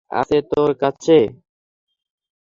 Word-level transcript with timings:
আছে 0.11 0.37
তোর 0.51 0.69
কাছে? 0.81 1.17